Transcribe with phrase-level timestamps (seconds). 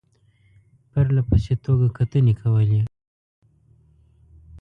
[0.91, 2.81] پرله پسې توګه کتنې کولې.